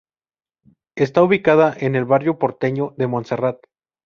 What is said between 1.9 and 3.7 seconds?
el barrio porteño de Montserrat.